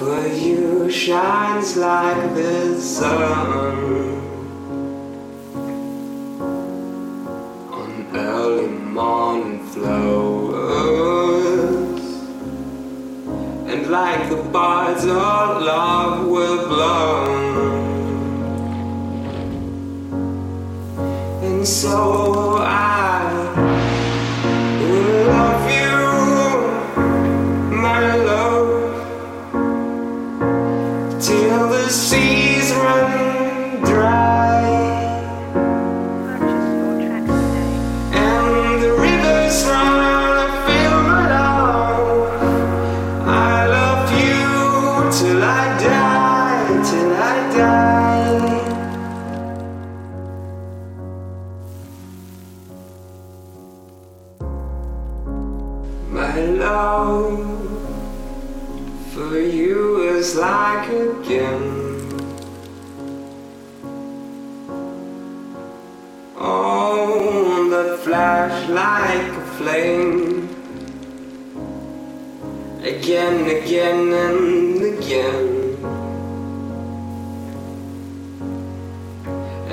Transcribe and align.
for 0.00 0.26
you 0.28 0.90
shines 0.90 1.76
like 1.76 2.34
the 2.34 2.80
sun 2.80 3.20
on 7.70 8.16
early 8.16 8.68
morning 8.68 9.62
flowers, 9.66 10.40
and 13.70 13.90
like 13.90 14.30
the 14.30 14.42
birds 14.56 15.04
of 15.04 15.62
love 15.70 16.26
will 16.26 16.66
blow. 16.66 17.26
And 21.42 21.68
so 21.68 22.56
I 22.56 23.19
is 60.20 60.36
like 60.36 60.86
a 60.90 61.06
gift. 61.26 62.24
Oh, 66.36 67.70
that 67.72 68.00
flash 68.00 68.68
like 68.68 69.32
a 69.42 69.46
flame. 69.56 70.48
Again, 72.94 73.38
again, 73.58 74.02
and 74.24 74.82
again. 74.92 75.46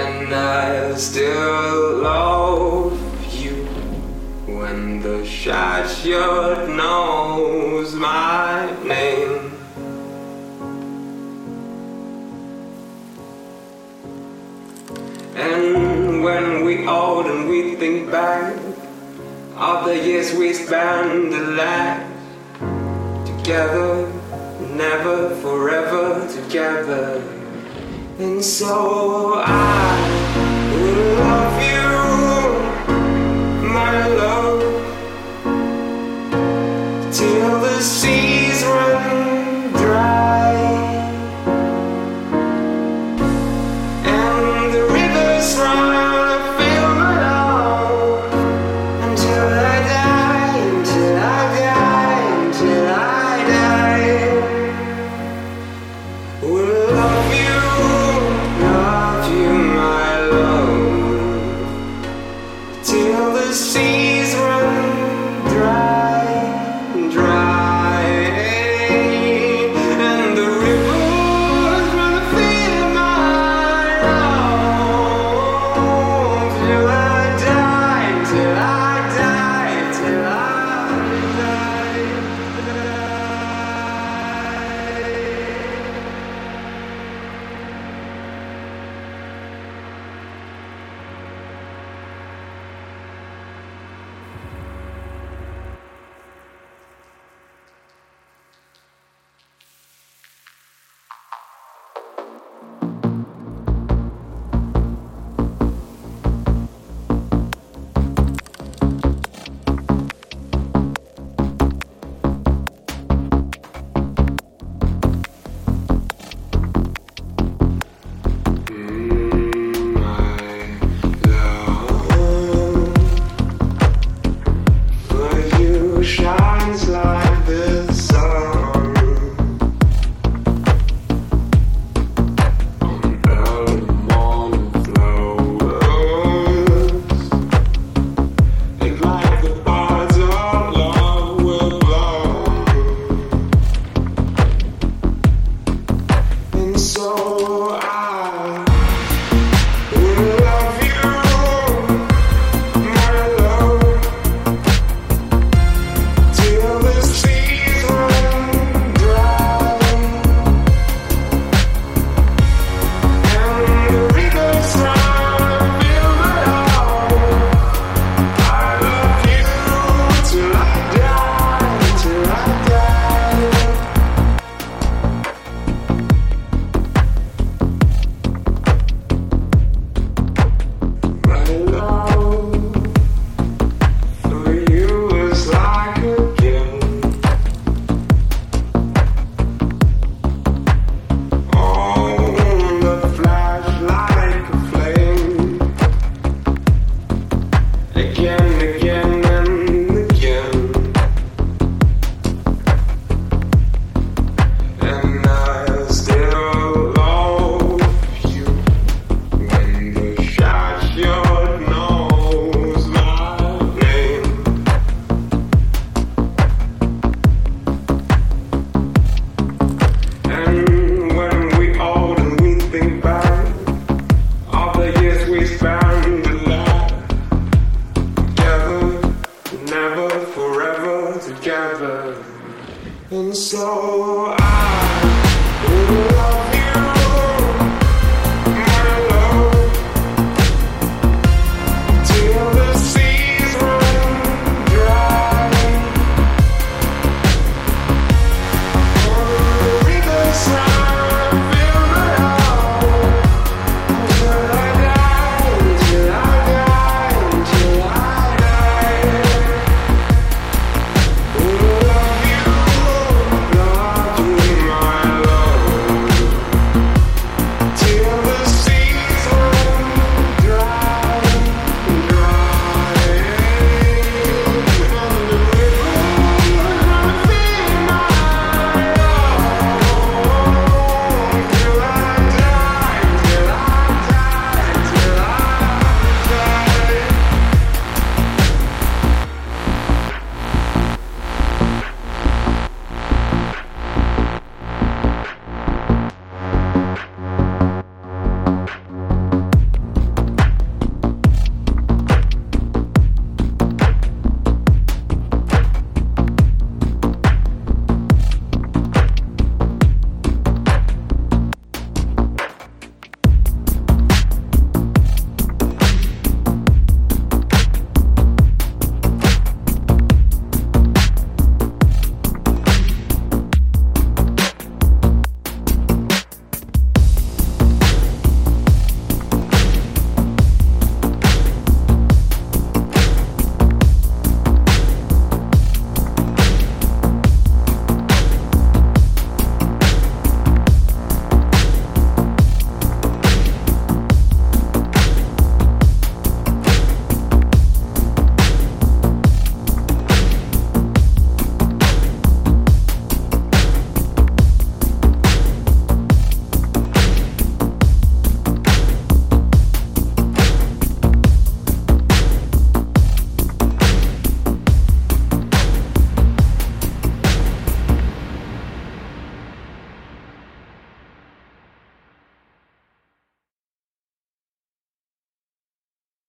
And 0.00 0.34
I 0.34 0.94
still 0.94 1.98
love 1.98 2.98
you 3.42 3.56
when 4.58 5.02
the 5.02 5.18
shot 5.26 5.84
knows 6.80 7.94
my 7.94 8.79
And 15.40 16.22
when 16.22 16.64
we 16.66 16.86
old 16.86 17.24
and 17.24 17.48
we 17.48 17.74
think 17.76 18.10
back 18.10 18.54
of 19.56 19.86
the 19.86 19.96
years 19.96 20.34
we 20.34 20.52
spent 20.52 21.32
alive 21.32 22.06
together, 23.24 24.06
never 24.76 25.34
forever 25.36 26.28
together. 26.28 27.22
And 28.18 28.44
so 28.44 29.36
I 29.36 29.99